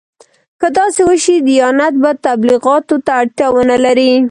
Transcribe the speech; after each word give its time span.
که 0.59 0.67
داسې 0.77 1.01
وشي 1.09 1.35
دیانت 1.47 1.93
به 2.03 2.11
تبلیغاتو 2.27 2.95
ته 3.05 3.11
اړتیا 3.21 3.47
ونه 3.53 3.77
لري. 3.85 4.11